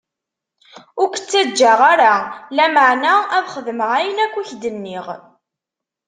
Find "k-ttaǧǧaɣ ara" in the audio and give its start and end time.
1.09-2.13